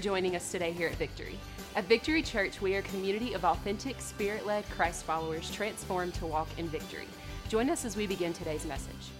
[0.00, 1.38] Joining us today here at Victory.
[1.76, 6.26] At Victory Church, we are a community of authentic, spirit led Christ followers transformed to
[6.26, 7.06] walk in victory.
[7.50, 9.10] Join us as we begin today's message.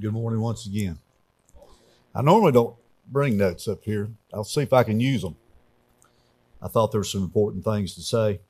[0.00, 0.98] Good morning once again.
[2.12, 2.74] I normally don't
[3.06, 4.10] bring notes up here.
[4.34, 5.36] I'll see if I can use them.
[6.60, 8.40] I thought there were some important things to say.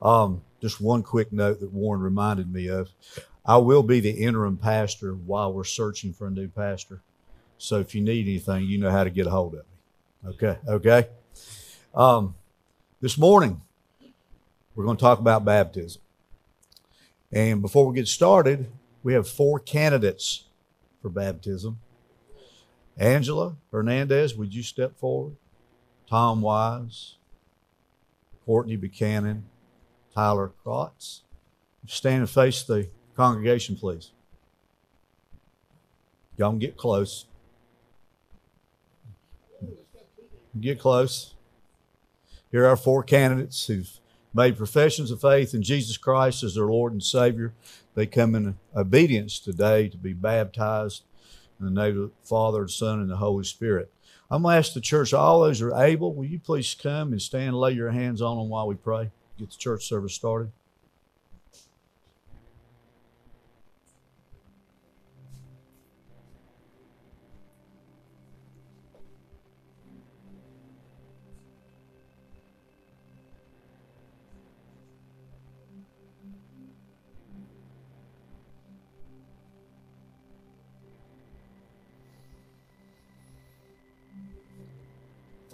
[0.00, 2.88] Um, just one quick note that Warren reminded me of.
[3.44, 7.02] I will be the interim pastor while we're searching for a new pastor.
[7.58, 10.30] So if you need anything, you know how to get a hold of me.
[10.30, 11.08] Okay, okay.
[11.94, 12.34] Um,
[13.00, 13.60] this morning,
[14.74, 16.00] we're going to talk about baptism.
[17.32, 18.70] And before we get started,
[19.02, 20.44] we have four candidates
[21.02, 21.80] for baptism.
[22.96, 25.36] Angela Hernandez, would you step forward?
[26.08, 27.16] Tom Wise,
[28.46, 29.44] Courtney Buchanan,
[30.14, 31.20] Tyler Krotz.
[31.86, 34.12] Stand and face the congregation, please.
[36.36, 37.26] Y'all can get close.
[40.60, 41.34] Get close.
[42.50, 44.00] Here are four candidates who've
[44.34, 47.52] made professions of faith in Jesus Christ as their Lord and Savior.
[47.94, 51.02] They come in obedience today to be baptized
[51.60, 53.92] in the name of the Father, and Son, and the Holy Spirit.
[54.30, 57.12] I'm going to ask the church, all those who are able, will you please come
[57.12, 59.10] and stand and lay your hands on them while we pray?
[59.38, 60.50] Get the church service started.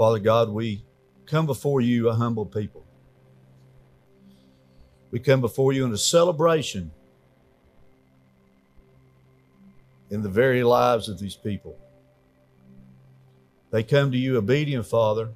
[0.05, 0.85] Father God, we
[1.25, 2.85] come before you a humble people.
[5.11, 6.91] We come before you in a celebration
[10.11, 11.79] in the very lives of these people.
[13.71, 15.31] They come to you obedient, Father,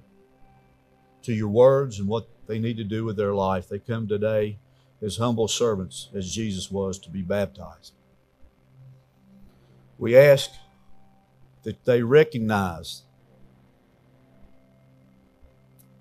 [1.23, 3.71] to your words and what they need to do with their life.
[3.71, 4.59] They come today
[5.01, 7.95] as humble servants, as Jesus was, to be baptized.
[9.97, 10.51] We ask
[11.63, 13.05] that they recognize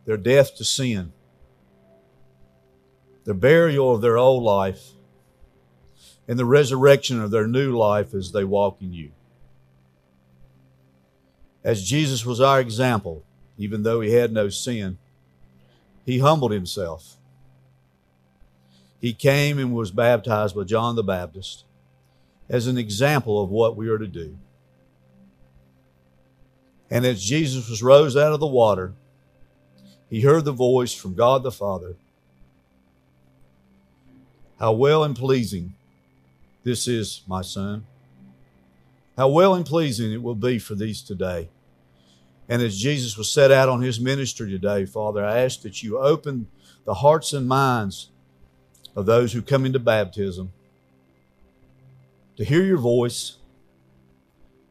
[0.07, 1.12] their death to sin,
[3.25, 4.94] the burial of their old life,
[6.29, 9.12] and the resurrection of their new life as they walk in you.
[11.62, 13.25] As Jesus was our example,
[13.57, 14.97] even though he had no sin,
[16.06, 17.17] he humbled himself.
[19.01, 21.66] He came and was baptized by John the Baptist
[22.47, 24.38] as an example of what we are to do.
[26.90, 28.94] And as Jesus was rose out of the water,
[30.09, 31.95] he heard the voice from God the Father.
[34.59, 35.73] How well and pleasing
[36.63, 37.85] this is, my son.
[39.16, 41.50] How well and pleasing it will be for these today.
[42.50, 45.97] And as Jesus was set out on his ministry today, Father, I ask that you
[45.97, 46.47] open
[46.84, 48.09] the hearts and minds
[48.97, 50.51] of those who come into baptism
[52.35, 53.38] to hear your voice,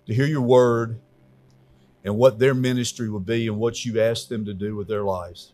[0.07, 1.01] to hear your word,
[2.07, 5.03] and what their ministry will be and what you ask them to do with their
[5.03, 5.53] lives.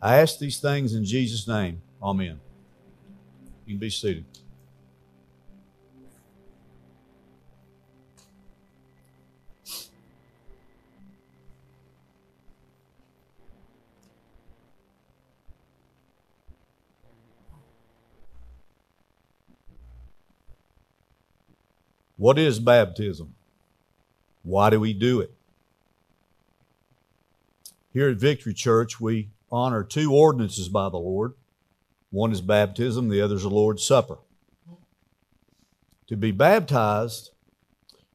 [0.00, 1.82] I ask these things in Jesus' name.
[2.02, 2.40] Amen.
[3.66, 4.24] You can be seated.
[22.16, 23.34] What is baptism?
[24.42, 25.33] Why do we do it?
[27.94, 31.34] Here at Victory Church, we honor two ordinances by the Lord.
[32.10, 34.18] One is baptism, the other is the Lord's Supper.
[36.08, 37.30] To be baptized,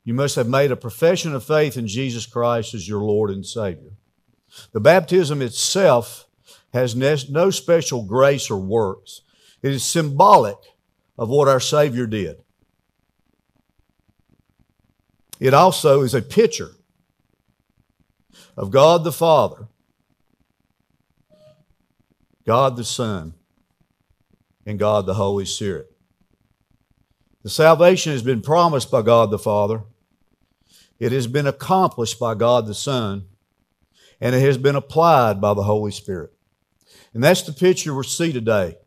[0.04, 3.46] you must have made a profession of faith in Jesus Christ as your Lord and
[3.46, 3.94] Savior.
[4.74, 6.28] The baptism itself
[6.74, 9.22] has no special grace or works.
[9.62, 10.58] It is symbolic
[11.18, 12.44] of what our Savior did.
[15.40, 16.72] It also is a picture
[18.58, 19.70] of God the Father,
[22.46, 23.34] God the Son,
[24.66, 25.92] and God the Holy Spirit.
[27.44, 29.82] The salvation has been promised by God the Father.
[31.00, 33.26] It has been accomplished by God the Son,
[34.20, 36.34] and it has been applied by the Holy Spirit.
[37.14, 38.78] And that's the picture we see today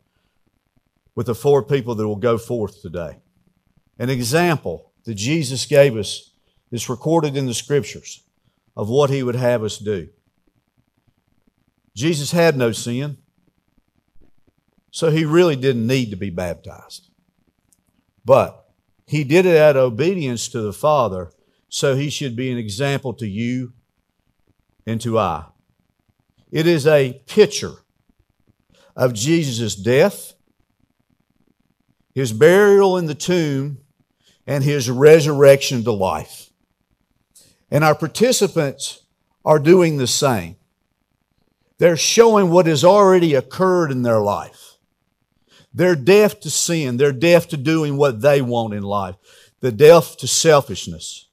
[1.15, 3.17] with the four people that will go forth today.
[3.99, 6.31] An example that Jesus gave us
[6.71, 8.23] is recorded in the scriptures
[8.75, 10.09] of what he would have us do.
[11.95, 13.17] Jesus had no sin,
[14.93, 17.09] so he really didn't need to be baptized.
[18.23, 18.69] But
[19.07, 21.31] he did it out of obedience to the Father
[21.67, 23.73] so he should be an example to you
[24.85, 25.45] and to I.
[26.51, 27.73] It is a picture
[28.95, 30.33] of Jesus' death,
[32.13, 33.79] his burial in the tomb,
[34.45, 36.51] and his resurrection to life.
[37.71, 39.01] And our participants
[39.43, 40.57] are doing the same.
[41.79, 44.72] They're showing what has already occurred in their life.
[45.73, 46.97] They're deaf to sin.
[46.97, 49.15] They're deaf to doing what they want in life.
[49.61, 51.27] They're deaf to selfishness.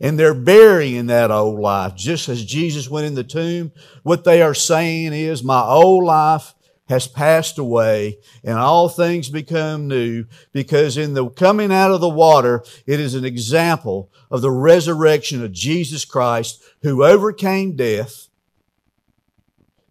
[0.00, 1.94] And they're burying that old life.
[1.94, 3.72] Just as Jesus went in the tomb,
[4.02, 6.54] what they are saying is, my old life
[6.88, 12.08] has passed away and all things become new because in the coming out of the
[12.08, 18.25] water, it is an example of the resurrection of Jesus Christ who overcame death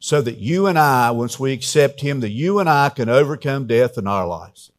[0.05, 3.65] so that you and I, once we accept Him, that you and I can overcome
[3.65, 4.71] death in our lives.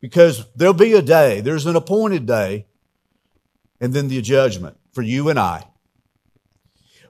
[0.00, 2.64] Because there'll be a day, there's an appointed day,
[3.82, 5.68] and then the judgment for you and I.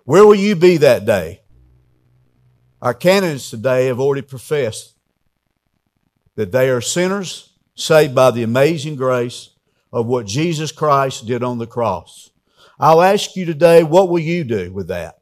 [0.03, 1.43] Where will you be that day?
[2.81, 4.97] Our candidates today have already professed
[6.35, 9.51] that they are sinners saved by the amazing grace
[9.93, 12.31] of what Jesus Christ did on the cross.
[12.81, 15.22] I'll ask you today, what will you do with that?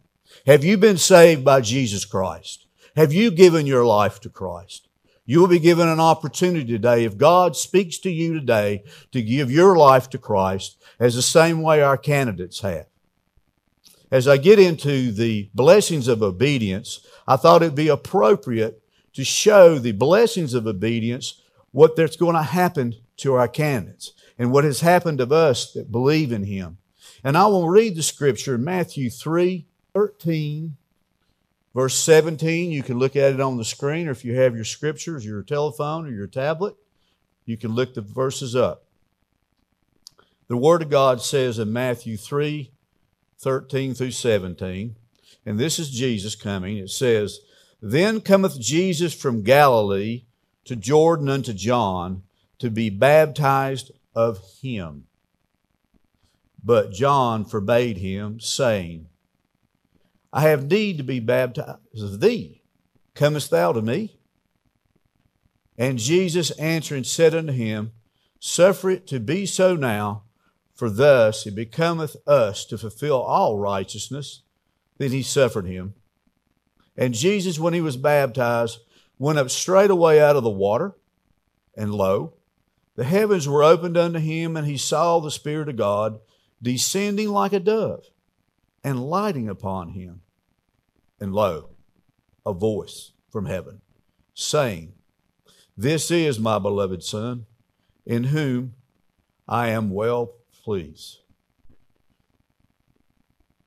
[0.50, 2.67] Have you been saved by Jesus Christ?
[2.97, 4.88] Have you given your life to Christ?
[5.25, 8.82] You will be given an opportunity today, if God speaks to you today,
[9.12, 12.87] to give your life to Christ as the same way our candidates have.
[14.11, 18.82] As I get into the blessings of obedience, I thought it'd be appropriate
[19.12, 24.50] to show the blessings of obedience, what that's going to happen to our candidates, and
[24.50, 26.79] what has happened to us that believe in Him.
[27.23, 30.77] And I will read the scripture in Matthew 3 13,
[31.75, 32.71] verse 17.
[32.71, 35.43] You can look at it on the screen, or if you have your scriptures, your
[35.43, 36.77] telephone, or your tablet,
[37.45, 38.85] you can look the verses up.
[40.49, 42.73] The Word of God says in Matthew 3
[43.39, 44.97] 13 through 17,
[45.47, 46.77] and this is Jesus coming.
[46.77, 47.41] It says,
[47.81, 50.25] Then cometh Jesus from Galilee
[50.65, 52.23] to Jordan unto John
[52.59, 55.07] to be baptized of him.
[56.63, 59.07] But John forbade him, saying,
[60.32, 62.62] I have need to be baptized of thee.
[63.15, 64.19] Comest thou to me?
[65.77, 67.93] And Jesus answering said unto him,
[68.38, 70.25] Suffer it to be so now,
[70.75, 74.43] for thus it becometh us to fulfill all righteousness.
[74.99, 75.94] Then he suffered him.
[76.97, 78.81] And Jesus, when he was baptized,
[79.19, 80.94] went up straightway out of the water,
[81.76, 82.35] and lo,
[82.97, 86.21] the heavens were opened unto him, and he saw the Spirit of God
[86.62, 88.05] descending like a dove
[88.82, 90.23] and lighting upon him.
[91.21, 91.71] And lo,
[92.47, 93.82] a voice from heaven
[94.35, 94.93] saying,
[95.77, 97.47] This is my beloved Son,
[98.06, 98.75] in whom
[99.47, 100.32] I am well
[100.65, 101.19] pleased.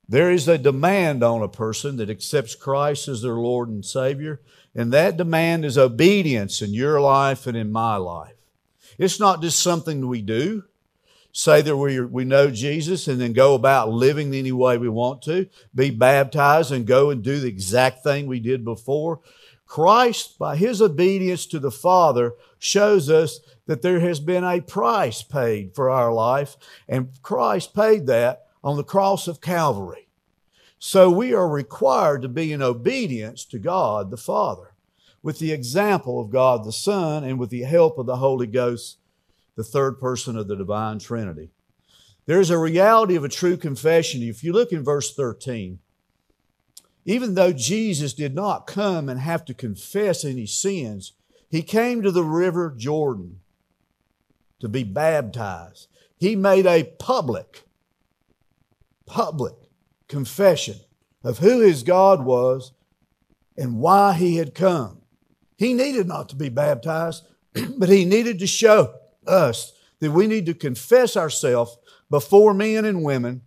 [0.08, 4.40] There is a demand on a person that accepts Christ as their Lord and Savior,
[4.74, 8.34] and that demand is obedience in your life and in my life.
[8.98, 10.64] It's not just something we do,
[11.34, 15.20] say that we, we know Jesus and then go about living any way we want
[15.22, 19.20] to, be baptized and go and do the exact thing we did before.
[19.66, 25.22] Christ, by his obedience to the Father, shows us that there has been a price
[25.22, 26.56] paid for our life,
[26.88, 30.06] and Christ paid that on the cross of Calvary.
[30.78, 34.74] So we are required to be in obedience to God the Father
[35.20, 38.98] with the example of God the Son and with the help of the Holy Ghost,
[39.56, 41.50] the third person of the divine Trinity.
[42.26, 44.22] There's a reality of a true confession.
[44.22, 45.78] If you look in verse 13,
[47.04, 51.12] even though Jesus did not come and have to confess any sins,
[51.50, 53.40] he came to the river Jordan
[54.60, 55.88] to be baptized.
[56.16, 57.64] He made a public
[59.06, 59.54] public
[60.08, 60.76] confession
[61.22, 62.72] of who his God was
[63.56, 65.02] and why he had come.
[65.56, 67.24] He needed not to be baptized,
[67.78, 68.94] but he needed to show
[69.26, 71.76] us that we need to confess ourselves
[72.10, 73.42] before men and women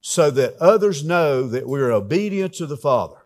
[0.00, 3.16] so that others know that we're obedient to the Father.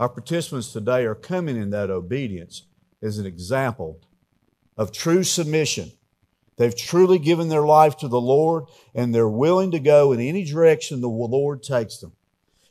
[0.00, 2.62] Our participants today are coming in that obedience
[3.02, 4.00] as an example
[4.76, 5.92] of true submission
[6.56, 10.44] They've truly given their life to the Lord and they're willing to go in any
[10.44, 12.12] direction the Lord takes them.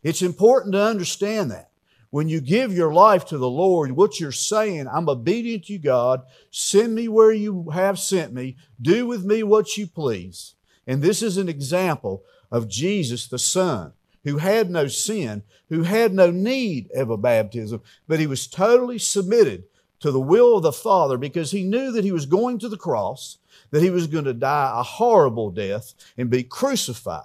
[0.03, 1.70] It's important to understand that.
[2.11, 6.23] When you give your life to the Lord, what you're saying, I'm obedient to God.
[6.51, 8.57] Send me where you have sent me.
[8.81, 10.55] Do with me what you please.
[10.85, 13.93] And this is an example of Jesus, the Son,
[14.25, 18.99] who had no sin, who had no need of a baptism, but he was totally
[18.99, 19.63] submitted
[20.01, 22.77] to the will of the Father because he knew that he was going to the
[22.77, 23.37] cross,
[23.69, 27.23] that he was going to die a horrible death and be crucified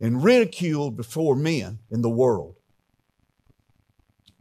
[0.00, 2.56] and ridiculed before men in the world.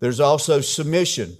[0.03, 1.37] There's also submission,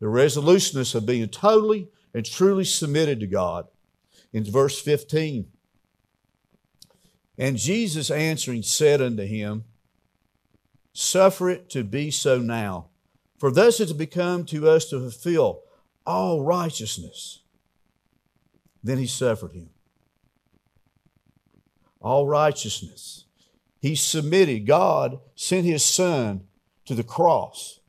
[0.00, 3.68] the resoluteness of being totally and truly submitted to God.
[4.34, 5.46] In verse 15,
[7.38, 9.64] and Jesus answering said unto him,
[10.92, 12.88] Suffer it to be so now,
[13.38, 15.62] for thus it has become to us to fulfill
[16.04, 17.40] all righteousness.
[18.84, 19.70] Then he suffered him.
[21.98, 23.24] All righteousness.
[23.80, 24.66] He submitted.
[24.66, 26.44] God sent his son
[26.88, 27.80] to the cross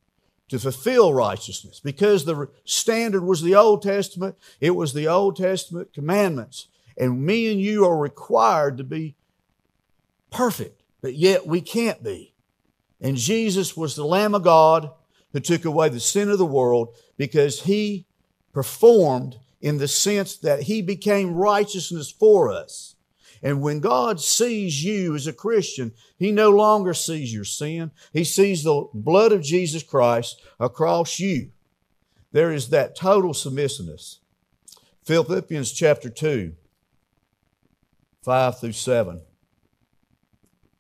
[0.50, 5.94] to fulfill righteousness because the standard was the Old Testament, it was the Old Testament
[5.94, 6.68] commandments.
[6.98, 9.16] And me and you are required to be
[10.32, 12.34] perfect, but yet we can't be.
[13.00, 14.92] And Jesus was the Lamb of God
[15.32, 18.06] who took away the sin of the world because he
[18.52, 22.96] performed in the sense that he became righteousness for us.
[23.42, 27.92] And when God sees you as a Christian, He no longer sees your sin.
[28.12, 31.52] He sees the blood of Jesus Christ across you.
[32.32, 34.20] There is that total submissiveness.
[35.04, 36.54] Philippians chapter 2,
[38.24, 39.22] 5 through 7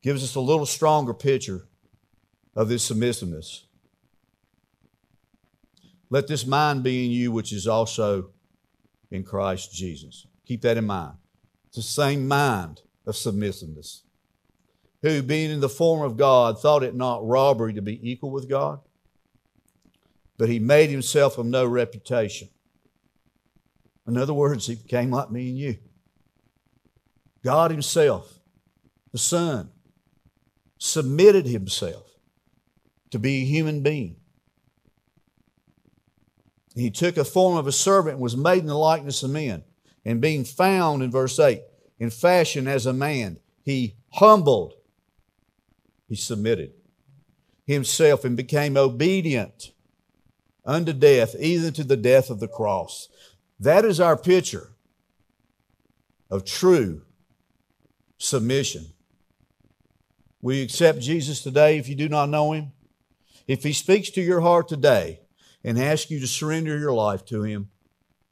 [0.01, 1.68] gives us a little stronger picture
[2.56, 3.66] of this submissiveness.
[6.10, 8.32] Let this mind be in you, which is also
[9.12, 10.25] in Christ Jesus.
[10.46, 11.13] Keep that in mind.
[11.70, 14.04] It's the same mind of submissiveness.
[15.02, 18.50] Who, being in the form of God, thought it not robbery to be equal with
[18.50, 18.82] God,
[20.38, 22.50] but he made himself of no reputation.
[24.08, 25.78] In other words, he became like me and you.
[27.44, 28.40] God Himself,
[29.12, 29.70] the Son,
[30.78, 32.06] submitted Himself
[33.12, 34.18] to be a human being.
[36.76, 39.64] He took a form of a servant and was made in the likeness of men.
[40.10, 41.62] And being found, in verse 8,
[42.00, 44.74] in fashion as a man, he humbled,
[46.08, 46.74] he submitted
[47.68, 49.72] himself and became obedient
[50.66, 53.08] unto death, even to the death of the cross.
[53.60, 54.72] That is our picture
[56.32, 57.04] of true
[58.18, 58.88] submission.
[60.42, 62.72] Will you accept Jesus today if you do not know him?
[63.48, 65.20] If he speaks to your heart today
[65.63, 67.70] and asks you to surrender your life to him,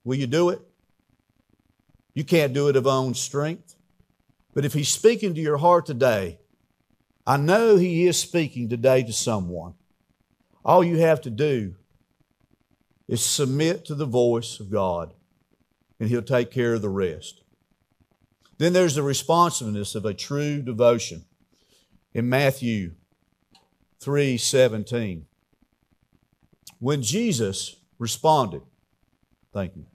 [0.04, 0.67] will you do it?
[2.18, 3.76] You can't do it of own strength.
[4.56, 6.40] But if He's speaking to your heart today,
[7.28, 9.76] I know He is speaking today to someone.
[10.66, 11.76] All you have to do
[13.08, 15.14] is submit to the voice of God,
[16.00, 17.44] and He'll take care of the rest.
[18.58, 21.26] Then there's the responsiveness of a true devotion.
[22.16, 22.94] In Matthew
[24.00, 25.28] 3 17,
[26.80, 28.64] when Jesus responded,
[29.54, 29.86] thank you.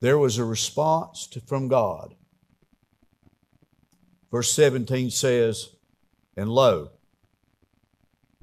[0.00, 2.14] There was a response to, from God.
[4.30, 5.70] Verse 17 says,
[6.36, 6.90] And lo,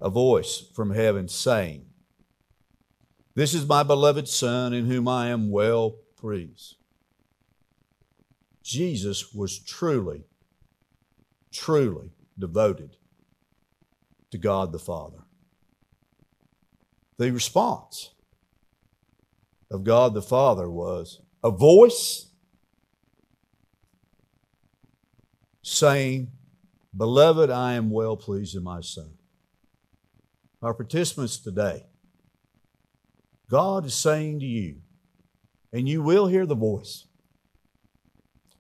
[0.01, 1.85] a voice from heaven saying,
[3.35, 6.75] This is my beloved Son in whom I am well pleased.
[8.63, 10.23] Jesus was truly,
[11.51, 12.95] truly devoted
[14.31, 15.19] to God the Father.
[17.17, 18.11] The response
[19.69, 22.27] of God the Father was, a voice
[25.61, 26.31] saying,
[26.95, 29.11] Beloved, I am well pleased in my Son.
[30.61, 31.85] Our participants today,
[33.49, 34.77] God is saying to you,
[35.73, 37.07] and you will hear the voice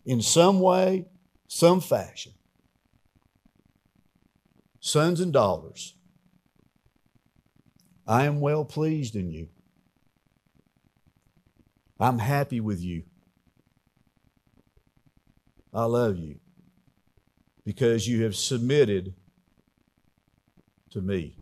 [0.05, 1.05] in some way,
[1.47, 2.33] some fashion.
[4.79, 5.95] Sons and daughters,
[8.05, 9.47] I am well pleased in you.
[12.03, 13.03] I'm happy with you.
[15.73, 16.35] I love you
[17.63, 19.13] because you have submitted
[20.91, 21.37] to me,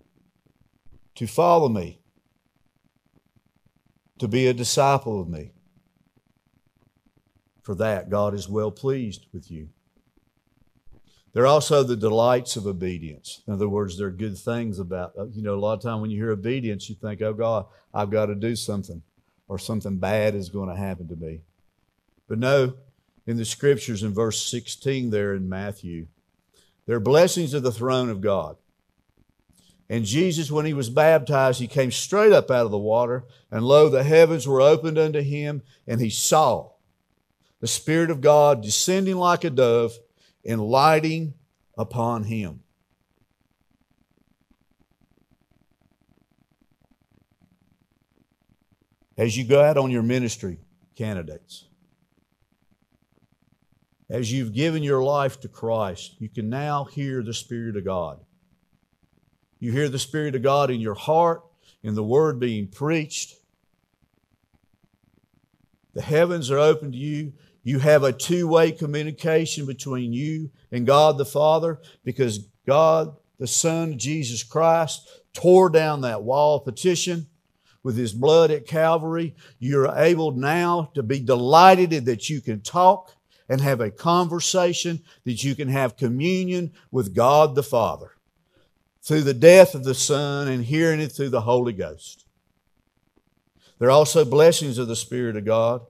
[1.15, 1.99] to follow me,
[4.19, 5.51] to be a disciple of me.
[7.63, 9.69] For that, God is well pleased with you.
[11.33, 13.41] There are also the delights of obedience.
[13.47, 16.11] In other words, there are good things about, you know, a lot of time when
[16.11, 17.65] you hear obedience, you think, oh God,
[17.95, 19.01] I've got to do something
[19.51, 21.41] or something bad is going to happen to me.
[22.29, 22.75] But no,
[23.27, 26.07] in the scriptures in verse 16 there in Matthew,
[26.85, 28.55] there are blessings of the throne of God.
[29.89, 33.65] And Jesus, when he was baptized, he came straight up out of the water, and
[33.65, 36.69] lo, the heavens were opened unto him, and he saw
[37.59, 39.99] the Spirit of God descending like a dove
[40.45, 41.33] and lighting
[41.77, 42.60] upon him.
[49.17, 50.59] As you go out on your ministry,
[50.95, 51.65] candidates,
[54.09, 58.19] as you've given your life to Christ, you can now hear the Spirit of God.
[59.59, 61.43] You hear the Spirit of God in your heart,
[61.83, 63.35] in the Word being preached.
[65.93, 67.33] The heavens are open to you.
[67.63, 73.47] You have a two way communication between you and God the Father because God the
[73.47, 77.27] Son, Jesus Christ, tore down that wall of petition
[77.83, 79.35] with his blood at Calvary.
[79.59, 83.15] You're able now to be delighted that you can talk
[83.49, 88.11] and have a conversation, that you can have communion with God the Father
[89.01, 92.25] through the death of the Son and hearing it through the Holy Ghost.
[93.79, 95.81] There are also blessings of the Spirit of God.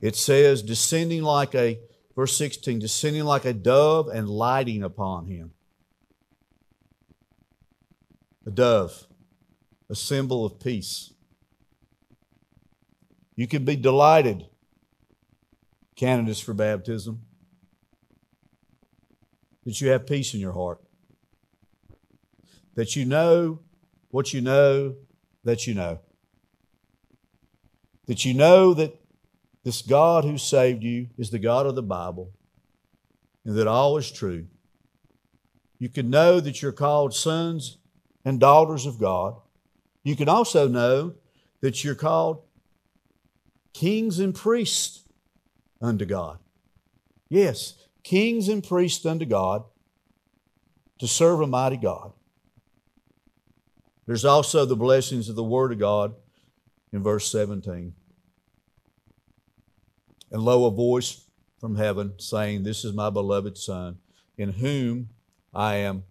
[0.00, 1.80] It says, descending like a,
[2.14, 5.52] verse 16, descending like a dove and lighting upon him.
[8.46, 9.06] A dove,
[9.90, 11.12] a symbol of peace.
[13.36, 14.46] You can be delighted,
[15.96, 17.22] candidates for baptism,
[19.64, 20.80] that you have peace in your heart,
[22.74, 23.60] that you know
[24.10, 24.94] what you know
[25.44, 26.00] that you know,
[28.06, 29.00] that you know that
[29.64, 32.32] this God who saved you is the God of the Bible
[33.44, 34.46] and that all is true.
[35.78, 37.78] You can know that you're called sons
[38.24, 39.36] and daughters of God.
[40.04, 41.14] You can also know
[41.60, 42.42] that you're called
[43.72, 45.02] kings and priests
[45.80, 46.38] unto God.
[47.28, 49.64] Yes, kings and priests unto God
[50.98, 52.12] to serve a mighty God.
[54.06, 56.14] There's also the blessings of the Word of God
[56.92, 57.94] in verse 17.
[60.30, 61.24] And lo, a voice
[61.58, 63.98] from heaven saying, This is my beloved Son,
[64.36, 65.08] in whom
[65.54, 66.04] I am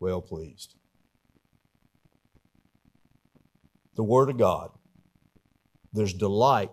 [0.00, 0.74] well pleased.
[4.00, 4.70] The Word of God.
[5.92, 6.70] There's delight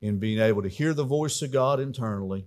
[0.00, 2.46] in being able to hear the voice of God internally,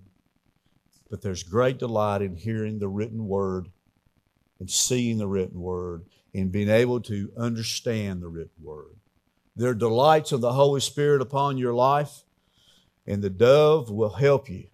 [1.08, 3.68] but there's great delight in hearing the written Word
[4.58, 8.96] and seeing the written Word and being able to understand the written Word.
[9.54, 12.24] There are delights of the Holy Spirit upon your life
[13.06, 14.66] and the dove will help you.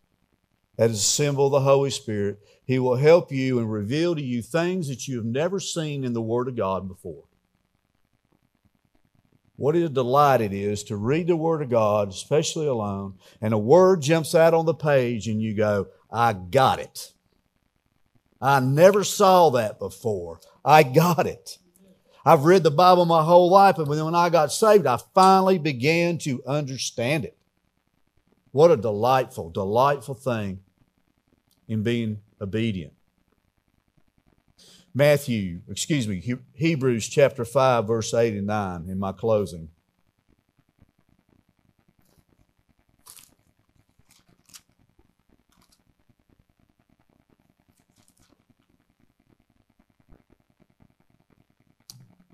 [0.79, 2.39] That is a symbol of the Holy Spirit.
[2.65, 6.15] He will help you and reveal to you things that you have never seen in
[6.15, 7.25] the Word of God before.
[9.57, 13.59] What a delight it is to read the Word of God, especially alone, and a
[13.59, 17.13] word jumps out on the page and you go, I got it.
[18.41, 20.41] I never saw that before.
[20.63, 21.59] I got it.
[22.25, 26.19] I've read the Bible my whole life, but when I got saved, I finally began
[26.19, 27.39] to understand it.
[28.51, 30.61] What a delightful, delightful thing
[31.69, 32.96] in being obedient.
[34.97, 39.69] Matthew, excuse me, Hebrews chapter 5, verse 8 and 9 in my closing.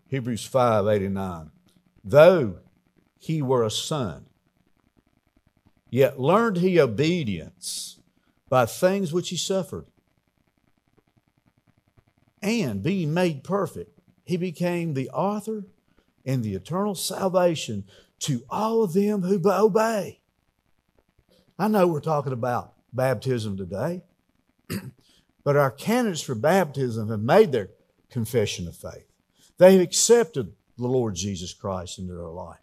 [0.07, 1.51] Hebrews 5, 8 and 9.
[2.05, 2.59] Though
[3.19, 4.27] he were a son,
[5.91, 7.99] Yet learned he obedience
[8.49, 9.92] by things which he suffered.
[12.43, 15.65] And being made perfect, he became the author
[16.25, 17.85] and the eternal salvation
[18.21, 20.21] to all of them who obey.
[21.59, 24.03] I know we're talking about baptism today,
[25.45, 27.71] but our candidates for baptism have made their
[28.11, 29.07] confession of faith.
[29.59, 32.59] They have accepted the Lord Jesus Christ into their life.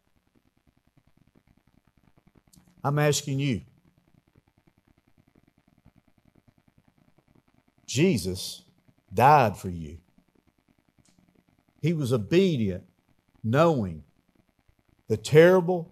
[2.84, 3.62] I'm asking you.
[7.86, 8.64] Jesus
[9.14, 9.98] died for you.
[11.82, 12.84] He was obedient,
[13.44, 14.04] knowing
[15.08, 15.92] the terrible,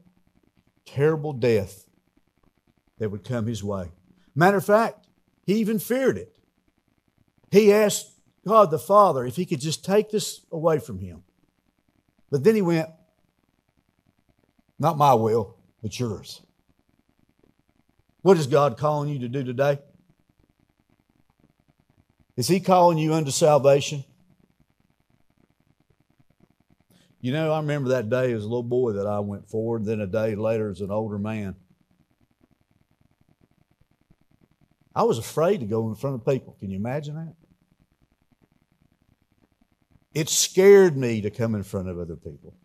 [0.86, 1.86] terrible death
[3.00, 3.92] that would come his way.
[4.36, 5.08] Matter of fact,
[5.46, 6.36] he even feared it.
[7.52, 8.12] He asked
[8.46, 11.24] God the Father if he could just take this away from him.
[12.30, 12.90] But then he went,
[14.78, 16.42] Not my will, but yours.
[18.22, 19.80] What is God calling you to do today?
[22.38, 24.06] Is He calling you unto salvation?
[27.20, 30.00] You know, I remember that day as a little boy that I went forward, then
[30.00, 31.56] a day later as an older man.
[34.96, 36.56] I was afraid to go in front of people.
[36.60, 37.36] Can you imagine that?
[40.14, 42.56] It scared me to come in front of other people.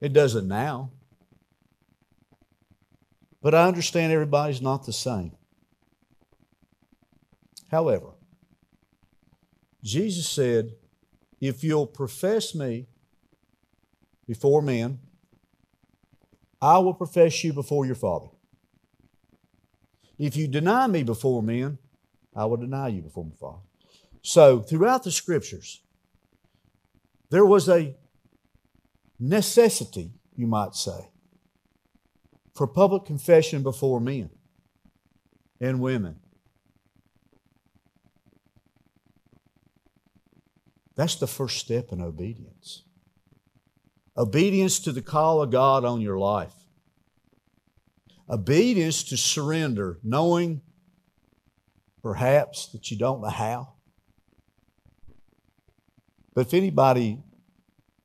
[0.00, 0.90] It doesn't now.
[3.42, 5.32] But I understand everybody's not the same.
[7.70, 8.12] However,
[9.82, 10.74] Jesus said,
[11.40, 12.86] If you'll profess me
[14.26, 14.98] before men,
[16.60, 18.28] I will profess you before your Father.
[20.18, 21.78] If you deny me before men,
[22.34, 23.62] I will deny you before my Father.
[24.22, 25.82] So, throughout the scriptures,
[27.30, 27.94] there was a
[29.20, 31.10] necessity, you might say,
[32.54, 34.30] for public confession before men
[35.60, 36.18] and women.
[40.96, 42.84] That's the first step in obedience.
[44.16, 46.54] Obedience to the call of God on your life.
[48.28, 50.62] Obedience to surrender, knowing
[52.02, 53.74] perhaps that you don't know how.
[56.34, 57.22] But if anybody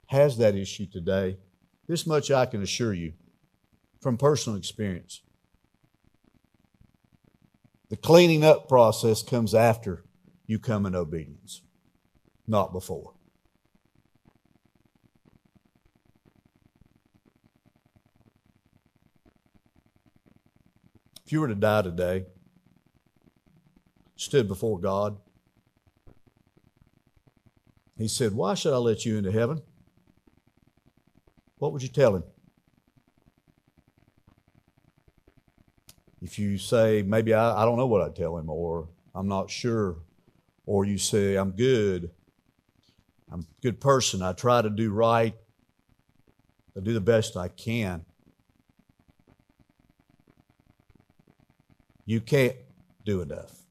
[0.07, 1.37] has that issue today,
[1.87, 3.13] this much I can assure you
[4.01, 5.21] from personal experience.
[7.89, 10.05] The cleaning up process comes after
[10.45, 11.61] you come in obedience,
[12.51, 13.13] not before.
[21.25, 22.25] If you were to die today,
[24.17, 25.17] stood before God,
[27.97, 29.61] He said, Why should I let you into heaven?
[31.57, 32.23] What would you tell Him?
[36.21, 39.49] If you say, maybe I, I don't know what I'd tell him, or I'm not
[39.49, 39.97] sure,
[40.65, 42.11] or you say, I'm good,
[43.31, 45.35] I'm a good person, I try to do right,
[46.75, 48.05] I do the best I can.
[52.05, 52.57] You can't
[53.05, 53.61] do enough.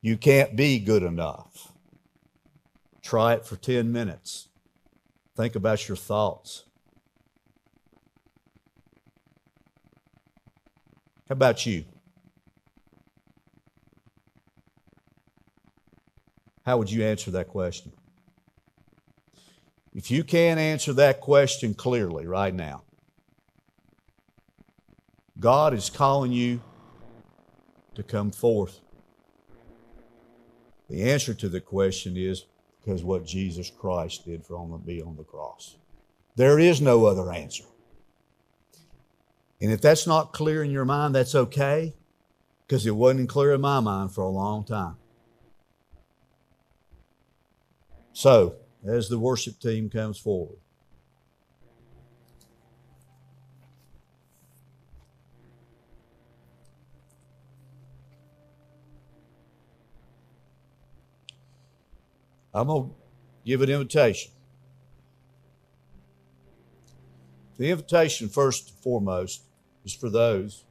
[0.00, 1.72] You can't be good enough.
[3.02, 4.48] Try it for 10 minutes.
[5.36, 6.64] Think about your thoughts.
[11.28, 11.84] How about you?
[16.66, 17.92] How would you answer that question?
[19.94, 22.82] If you can't answer that question clearly right now,
[25.38, 26.60] God is calling you
[27.94, 28.80] to come forth.
[30.90, 32.46] The answer to the question is
[32.84, 35.76] because what Jesus Christ did for on the be on the cross.
[36.34, 37.64] There is no other answer.
[39.60, 41.94] And if that's not clear in your mind, that's okay,
[42.66, 44.96] because it wasn't clear in my mind for a long time.
[48.16, 50.56] So, as the worship team comes forward,
[62.54, 62.94] I'm going to
[63.44, 64.32] give an invitation.
[67.58, 69.42] The invitation, first and foremost,
[69.84, 70.64] is for those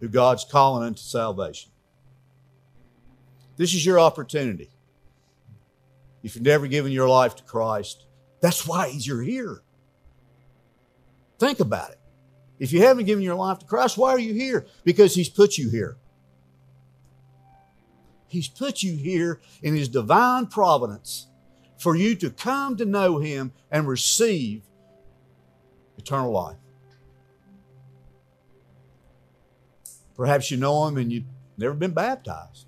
[0.00, 1.70] who God's calling into salvation.
[3.58, 4.70] This is your opportunity.
[6.22, 8.06] If you've never given your life to Christ,
[8.40, 9.62] that's why you're here.
[11.38, 11.98] Think about it.
[12.58, 14.66] If you haven't given your life to Christ, why are you here?
[14.84, 15.96] Because He's put you here.
[18.28, 21.26] He's put you here in His divine providence
[21.78, 24.62] for you to come to know Him and receive
[25.96, 26.56] eternal life.
[30.16, 31.24] Perhaps you know Him and you've
[31.56, 32.67] never been baptized.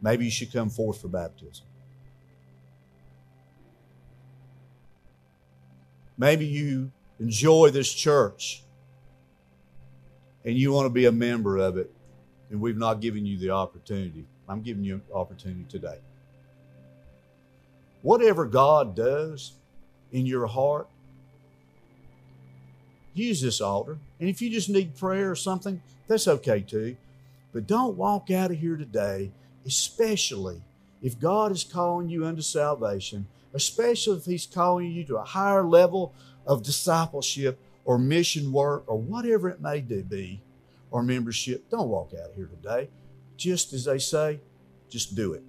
[0.00, 1.66] Maybe you should come forth for baptism.
[6.16, 8.62] Maybe you enjoy this church
[10.44, 11.92] and you want to be a member of it,
[12.50, 14.24] and we've not given you the opportunity.
[14.48, 15.98] I'm giving you an opportunity today.
[18.02, 19.52] Whatever God does
[20.12, 20.88] in your heart,
[23.12, 23.98] use this altar.
[24.20, 26.96] And if you just need prayer or something, that's okay too.
[27.52, 29.32] But don't walk out of here today,
[29.66, 30.62] especially
[31.02, 35.64] if God is calling you unto salvation, especially if He's calling you to a higher
[35.64, 36.14] level
[36.46, 40.42] of discipleship or mission work or whatever it may be,
[40.90, 41.68] or membership.
[41.70, 42.88] Don't walk out of here today
[43.38, 44.40] just as they say,
[44.90, 45.42] just do it.